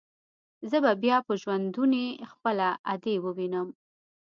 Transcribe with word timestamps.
زه 0.69 0.77
به 0.83 0.91
بيا 1.03 1.17
په 1.27 1.33
ژوندوني 1.41 2.05
خپله 2.31 2.67
ادې 2.93 3.15
ووينم. 3.23 3.67